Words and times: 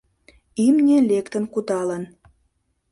Имне 0.65 0.97
лектын 1.09 1.43
кудалын... 1.53 2.03